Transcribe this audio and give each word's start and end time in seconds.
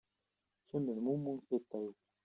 Kem 0.69 0.85
d 0.95 0.97
mummu 1.05 1.33
n 1.37 1.39
tiṭ-iw. 1.47 1.93